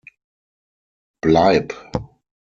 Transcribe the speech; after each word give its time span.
Bleib! 1.21 1.75